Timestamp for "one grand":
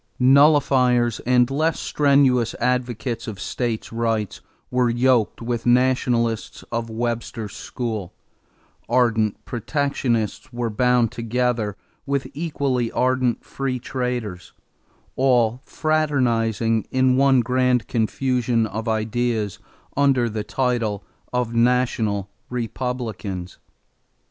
17.15-17.87